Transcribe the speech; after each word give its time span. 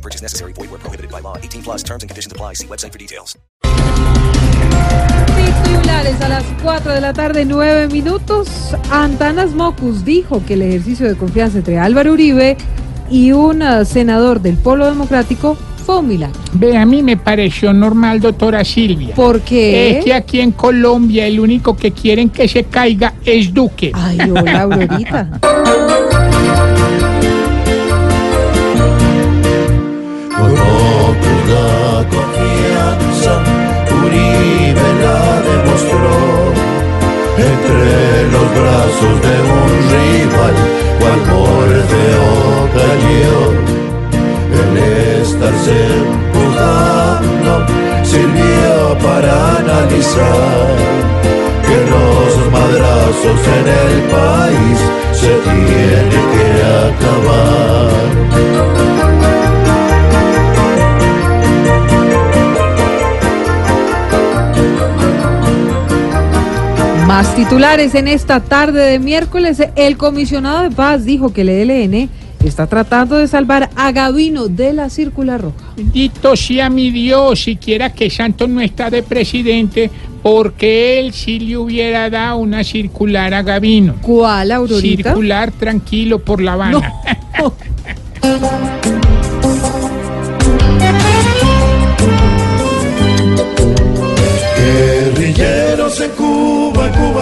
No 0.00 0.02
purchase 0.02 0.22
necessary. 0.22 0.54
Void 0.54 0.70
where 0.70 0.78
prohibited 0.78 1.10
by 1.10 1.20
law. 1.20 1.36
18 1.36 1.62
plus 1.62 1.82
terms 1.82 2.02
and 2.02 2.08
conditions 2.08 2.32
apply. 2.32 2.54
See 2.54 2.66
website 2.66 2.92
for 2.92 2.98
details. 2.98 3.36
Titulares 5.64 6.20
a 6.22 6.28
las 6.28 6.44
4 6.62 6.94
de 6.94 7.00
la 7.02 7.12
tarde, 7.12 7.44
9 7.44 7.88
minutos. 7.88 8.48
Antanas 8.90 9.52
Mocus 9.52 10.04
dijo 10.04 10.42
que 10.46 10.54
el 10.54 10.62
ejercicio 10.62 11.06
de 11.06 11.16
confianza 11.16 11.58
entre 11.58 11.78
Álvaro 11.78 12.12
Uribe 12.12 12.56
y 13.10 13.32
un 13.32 13.60
uh, 13.60 13.84
senador 13.84 14.40
del 14.40 14.56
Polo 14.56 14.86
Democrático 14.86 15.58
fue 15.84 15.98
un 15.98 16.08
milagro. 16.08 16.40
Ve, 16.54 16.78
a 16.78 16.86
mí 16.86 17.02
me 17.02 17.18
pareció 17.18 17.72
normal, 17.74 18.20
doctora 18.20 18.64
Silvia. 18.64 19.14
¿Por 19.14 19.42
qué? 19.42 19.98
Es 19.98 20.04
que 20.04 20.14
aquí 20.14 20.40
en 20.40 20.52
Colombia 20.52 21.26
el 21.26 21.38
único 21.38 21.76
que 21.76 21.90
quieren 21.90 22.30
que 22.30 22.48
se 22.48 22.64
caiga 22.64 23.14
es 23.24 23.52
Duque. 23.52 23.92
Ay, 23.94 24.18
hola, 24.30 24.62
Aurorita. 24.62 25.40
Entre 37.40 38.30
los 38.34 38.48
brazos 38.60 39.14
de 39.26 39.34
un 39.58 39.70
rival, 39.92 40.54
cual 40.98 41.20
Morfeo 41.30 42.30
cayó. 42.78 43.38
El 44.60 44.72
estarse 45.22 45.76
empujando 46.04 47.52
sirvió 48.02 48.98
para 49.02 49.32
analizar 49.56 50.68
que 51.66 51.76
los 51.92 52.30
madrazos 52.52 53.40
en 53.58 53.66
el 53.84 53.94
país 54.16 54.78
se 55.12 55.32
tienen 55.48 56.24
que 56.34 56.46
acabar. 56.88 57.79
Más 67.20 67.36
titulares 67.36 67.94
en 67.94 68.08
esta 68.08 68.40
tarde 68.40 68.80
de 68.80 68.98
miércoles. 68.98 69.62
El 69.76 69.98
comisionado 69.98 70.62
de 70.62 70.70
paz 70.70 71.04
dijo 71.04 71.34
que 71.34 71.42
el 71.42 71.50
ELN 71.50 72.08
está 72.42 72.66
tratando 72.66 73.16
de 73.16 73.28
salvar 73.28 73.68
a 73.76 73.92
Gavino 73.92 74.48
de 74.48 74.72
la 74.72 74.88
circular 74.88 75.42
roja. 75.42 75.74
Bendito 75.76 76.34
sea 76.34 76.70
mi 76.70 76.90
Dios, 76.90 77.42
siquiera 77.42 77.92
que 77.92 78.08
Santos 78.08 78.48
no 78.48 78.62
está 78.62 78.88
de 78.88 79.02
presidente, 79.02 79.90
porque 80.22 80.98
él 80.98 81.12
sí 81.12 81.40
le 81.40 81.58
hubiera 81.58 82.08
dado 82.08 82.38
una 82.38 82.64
circular 82.64 83.34
a 83.34 83.42
Gavino. 83.42 83.96
¿Cuál, 84.00 84.50
Aurorita? 84.50 85.10
Circular 85.10 85.52
tranquilo 85.52 86.20
por 86.20 86.40
La 86.40 86.54
Habana. 86.54 86.90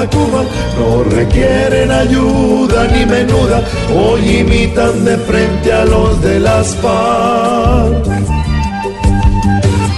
Cuba, 0.07 0.45
no 0.79 1.05
requieren 1.05 1.91
ayuda 1.91 2.87
ni 2.89 3.05
menuda, 3.07 3.63
hoy 3.95 4.39
imitan 4.41 5.05
de 5.05 5.17
frente 5.19 5.73
a 5.73 5.85
los 5.85 6.21
de 6.23 6.41
las 6.41 6.75
FARC. 6.77 8.07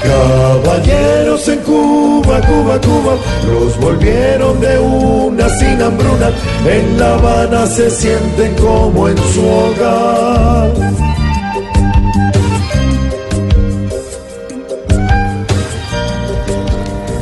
Caballeros 0.03 1.47
en 1.49 1.59
Cuba, 1.61 2.41
Cuba, 2.41 2.81
Cuba, 2.81 3.15
los 3.47 3.79
volvieron 3.79 4.61
de 4.61 4.79
una 4.79 5.49
sin 5.51 5.83
hambruna, 5.83 6.31
en 6.67 6.99
La 6.99 7.15
Habana 7.15 7.67
se 7.67 7.91
sienten 7.91 8.55
como 8.55 9.09
en 9.09 9.19
su 9.19 9.47
hogar. 9.47 10.71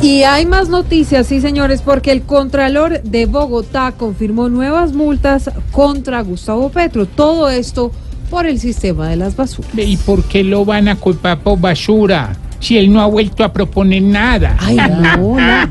Y 0.01 0.23
hay 0.23 0.45
más 0.45 0.69
noticias, 0.69 1.27
sí 1.27 1.41
señores, 1.41 1.81
porque 1.81 2.13
el 2.13 2.21
Contralor 2.21 3.03
de 3.03 3.25
Bogotá 3.25 3.93
confirmó 3.97 4.47
nuevas 4.47 4.93
multas 4.93 5.51
contra 5.71 6.21
Gustavo 6.21 6.69
Petro. 6.69 7.05
Todo 7.05 7.49
esto 7.49 7.91
por 8.29 8.45
el 8.45 8.59
sistema 8.59 9.09
de 9.09 9.17
las 9.17 9.35
basuras. 9.35 9.71
¿Y 9.75 9.97
por 9.97 10.23
qué 10.23 10.43
lo 10.43 10.63
van 10.63 10.87
a 10.87 10.95
culpar 10.95 11.39
por 11.39 11.59
basura? 11.59 12.33
Si 12.59 12.77
él 12.77 12.93
no 12.93 13.01
ha 13.01 13.07
vuelto 13.07 13.43
a 13.43 13.51
proponer 13.51 14.01
nada. 14.01 14.55
Ay, 14.59 14.77
no, 14.77 15.37
no. 15.37 15.69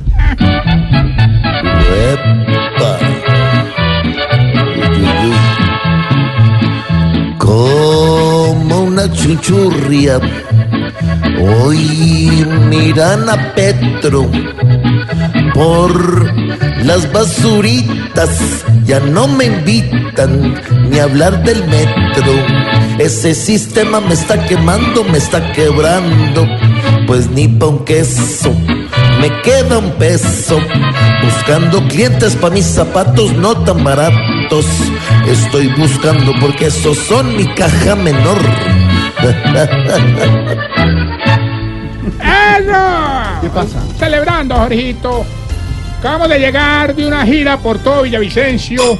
Como 7.39 8.83
una 8.83 9.11
chuchurria. 9.11 10.21
Hoy 11.41 12.47
miran 12.69 13.29
a 13.29 13.55
Petro 13.55 14.29
por 15.55 16.33
las 16.85 17.11
basuritas. 17.13 18.65
Ya 18.85 19.01
no 19.01 19.29
me 19.29 19.45
invitan 19.47 20.55
ni 20.91 20.99
a 20.99 21.05
hablar 21.05 21.43
del 21.45 21.65
metro. 21.67 22.33
Ese 22.99 23.35
sistema 23.35 24.01
me 24.01 24.15
está 24.15 24.47
quemando, 24.47 25.05
me 25.05 25.19
está 25.19 25.53
quebrando. 25.53 26.47
Pues 27.07 27.31
ni 27.31 27.49
pa' 27.49 27.67
un 27.67 27.85
queso 27.85 28.55
me 29.21 29.43
queda 29.43 29.79
un 29.79 29.91
peso. 29.93 30.59
Buscando 31.23 31.87
clientes 31.89 32.37
pa' 32.37 32.51
mis 32.51 32.67
zapatos 32.67 33.33
no 33.35 33.57
tan 33.65 33.85
baratos. 33.85 34.67
Estoy 35.27 35.69
buscando 35.77 36.33
porque 36.41 36.67
esos 36.67 36.99
son 36.99 37.37
mi 37.37 37.47
caja 37.55 37.97
menor. 37.97 38.39
¿Qué 43.41 43.49
pasa? 43.49 43.81
Celebrando, 43.99 44.55
Jorgito. 44.57 45.25
Acabamos 45.99 46.29
de 46.29 46.39
llegar 46.39 46.95
de 46.95 47.07
una 47.07 47.25
gira 47.27 47.57
por 47.57 47.79
todo 47.79 48.03
Villavicencio. 48.03 48.99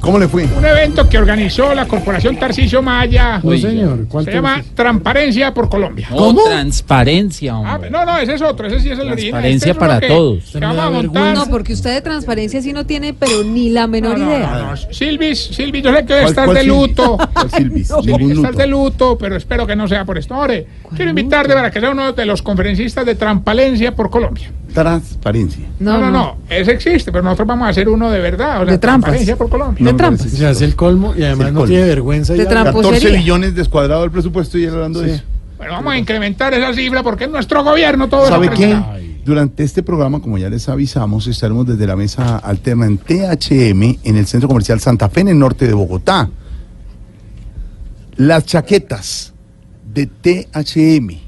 ¿Cómo 0.00 0.18
le 0.18 0.28
fue? 0.28 0.44
Un 0.56 0.64
evento 0.64 1.08
que 1.08 1.18
organizó 1.18 1.74
la 1.74 1.86
Corporación 1.86 2.36
Tarcisio 2.36 2.82
Maya. 2.82 3.40
No, 3.42 3.56
señor. 3.56 4.06
¿Cuál 4.08 4.24
Se 4.24 4.32
llama 4.32 4.62
Transparencia 4.74 5.52
por 5.54 5.68
Colombia. 5.68 6.08
No, 6.10 6.34
transparencia, 6.34 7.52
Ah, 7.54 7.74
hombre. 7.74 7.90
no, 7.90 8.04
no, 8.04 8.18
ese 8.18 8.34
es 8.34 8.42
otro, 8.42 8.66
ese 8.66 8.80
sí 8.80 8.90
es 8.90 8.98
el 8.98 9.10
original. 9.12 9.42
Transparencia 9.42 9.70
Este 9.70 9.70
es 9.70 9.76
para 9.88 10.00
que- 10.00 10.08
todos. 10.08 10.44
que 10.52 10.58
vamos 10.60 10.78
a 10.78 10.90
montar. 10.90 11.34
No, 11.34 11.46
porque 11.46 11.72
usted 11.72 11.94
de 11.94 12.00
transparencia 12.00 12.60
sí 12.62 12.72
no 12.72 12.86
tiene, 12.86 13.14
pero 13.14 13.42
ni 13.44 13.70
la 13.70 13.86
menor 13.86 14.18
No, 14.18 14.26
no, 14.26 14.30
idea. 14.36 14.50
no, 14.50 14.70
no. 14.72 14.76
Silvis, 14.92 15.38
Silvis, 15.54 15.82
yo 15.82 15.92
sé 15.92 16.00
que 16.00 16.06
¿Cuál- 16.14 16.24
estás 16.24 16.44
cuál 16.44 16.56
de 16.56 16.62
Silvis? 16.62 16.78
luto. 16.88 17.18
¿Cuál 17.32 17.50
Silvis? 17.50 17.90
Estás 17.90 18.06
luto. 18.06 18.52
de 18.58 18.66
luto, 18.66 19.18
pero 19.18 19.36
espero 19.36 19.66
que 19.66 19.76
no 19.76 19.88
sea 19.88 20.04
por 20.04 20.18
esto. 20.18 20.34
Ahora, 20.34 20.54
quiero 20.94 21.10
invitarte 21.10 21.52
para 21.54 21.70
que 21.70 21.80
sea 21.80 21.90
uno 21.90 22.12
de 22.12 22.26
los 22.26 22.42
conferencistas 22.42 23.04
de 23.06 23.14
Transparencia 23.14 23.94
por 23.94 24.10
Colombia. 24.10 24.50
Transparencia. 24.72 25.66
No, 25.80 25.98
no, 25.98 26.10
no, 26.10 26.36
ese 26.48 26.72
existe, 26.72 27.12
pero 27.12 27.22
nosotros 27.24 27.48
vamos 27.48 27.66
a 27.66 27.70
hacer 27.70 27.88
uno 27.88 28.10
de 28.10 28.20
verdad. 28.20 28.62
O 28.62 28.64
sea, 28.64 28.72
De 28.72 28.78
trampas. 28.78 29.10
Transparencia 29.10 29.36
por 29.36 29.48
Colombia. 29.48 29.84
De 29.84 29.94
trampas. 29.94 30.30
Se 30.30 30.46
hace 30.46 30.64
el 30.64 30.74
colmo 30.76 31.14
y 31.16 31.22
además 31.22 31.52
no 31.52 31.60
colmo. 31.60 31.66
tiene 31.74 31.84
vergüenza. 31.88 32.32
De 32.32 32.40
ya. 32.40 32.48
trampa. 32.48 32.70
14 32.72 32.88
Tramposería. 32.90 33.18
billones 33.20 33.54
descuadrado 33.54 34.04
el 34.04 34.10
presupuesto 34.10 34.58
y 34.58 34.64
él 34.64 34.74
hablando 34.74 35.00
de 35.00 35.14
eso. 35.14 35.24
Bueno, 35.58 35.72
vamos 35.74 35.92
a 35.92 35.98
incrementar 35.98 36.52
esa 36.54 36.72
cifra 36.74 37.02
porque 37.02 37.24
es 37.24 37.30
nuestro 37.30 37.62
gobierno 37.62 38.08
todo 38.08 38.26
¿Sabe 38.26 38.46
eso 38.46 38.56
qué? 38.56 38.76
Durante 39.24 39.62
este 39.62 39.84
programa, 39.84 40.18
como 40.20 40.36
ya 40.36 40.50
les 40.50 40.68
avisamos, 40.68 41.28
estaremos 41.28 41.64
desde 41.64 41.86
la 41.86 41.94
mesa 41.94 42.38
alterna 42.38 42.86
en 42.86 42.98
THM 42.98 43.98
en 44.02 44.16
el 44.16 44.26
Centro 44.26 44.48
Comercial 44.48 44.80
Santa 44.80 45.08
Fe 45.08 45.20
en 45.20 45.28
el 45.28 45.38
norte 45.38 45.68
de 45.68 45.74
Bogotá. 45.74 46.28
Las 48.16 48.44
chaquetas 48.44 49.32
de 49.94 50.06
THM 50.06 51.21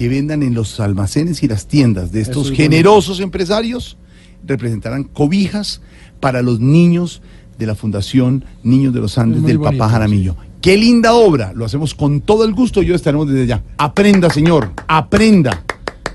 que 0.00 0.08
vendan 0.08 0.42
en 0.42 0.54
los 0.54 0.80
almacenes 0.80 1.42
y 1.42 1.46
las 1.46 1.66
tiendas 1.66 2.10
de 2.10 2.22
estos 2.22 2.50
es 2.50 2.56
generosos 2.56 3.20
empresarios 3.20 3.98
representarán 4.46 5.04
cobijas 5.04 5.82
para 6.20 6.40
los 6.40 6.58
niños 6.58 7.20
de 7.58 7.66
la 7.66 7.74
Fundación 7.74 8.46
Niños 8.62 8.94
de 8.94 9.00
los 9.00 9.18
Andes 9.18 9.42
del 9.42 9.58
bonito, 9.58 9.78
Papá 9.78 9.92
Jaramillo. 9.92 10.36
Qué 10.62 10.78
linda 10.78 11.12
obra, 11.12 11.52
lo 11.54 11.66
hacemos 11.66 11.94
con 11.94 12.22
todo 12.22 12.46
el 12.46 12.54
gusto, 12.54 12.80
yo 12.80 12.94
estaremos 12.94 13.28
desde 13.28 13.42
allá. 13.42 13.62
Aprenda, 13.76 14.30
señor, 14.30 14.70
aprenda. 14.88 15.64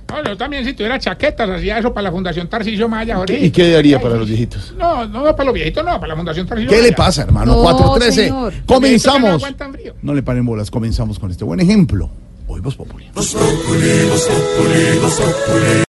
No, 0.09 0.23
yo 0.23 0.35
también 0.35 0.65
si 0.65 0.73
tuviera 0.73 0.97
chaquetas 0.97 1.47
hacía 1.47 1.77
eso 1.77 1.93
para 1.93 2.05
la 2.05 2.11
Fundación 2.11 2.49
Tarcisio 2.49 2.89
Maya. 2.89 3.17
ahorita. 3.17 3.39
¿Y 3.39 3.51
qué 3.51 3.69
daría 3.69 4.01
para 4.01 4.15
los 4.15 4.27
viejitos? 4.27 4.73
No, 4.75 5.07
no, 5.07 5.35
para 5.35 5.43
los 5.43 5.53
viejitos 5.53 5.85
no, 5.85 5.91
para 5.91 6.07
la 6.07 6.15
Fundación 6.15 6.47
Tarcisio 6.47 6.71
¿Qué 6.71 6.77
Maya. 6.77 6.89
le 6.89 6.95
pasa, 6.95 7.21
hermano? 7.21 7.57
No, 7.57 7.61
413. 7.61 8.23
señor. 8.23 8.53
Comenzamos. 8.65 9.43
No 10.01 10.15
le 10.15 10.23
paren 10.23 10.43
bolas, 10.43 10.71
comenzamos 10.71 11.19
con 11.19 11.29
este 11.29 11.43
buen 11.43 11.59
ejemplo. 11.59 12.09
Hoy 12.47 12.59
Voz 12.61 12.75
Populi. 12.75 13.09